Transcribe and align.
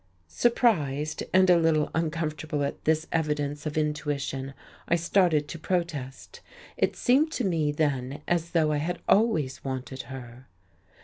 Surprised, 0.27 1.21
and 1.31 1.47
a 1.47 1.59
little 1.59 1.91
uncomfortable 1.93 2.63
at 2.63 2.85
this 2.85 3.05
evidence 3.11 3.67
of 3.67 3.77
intuition, 3.77 4.55
I 4.87 4.95
started 4.95 5.47
to 5.49 5.59
protest. 5.59 6.41
It 6.75 6.95
seemed 6.95 7.31
to 7.33 7.43
me 7.43 7.71
then 7.71 8.23
as 8.27 8.49
though 8.49 8.71
I 8.71 8.77
had 8.77 8.97
always 9.07 9.63
wanted 9.63 10.01
her. 10.09 10.47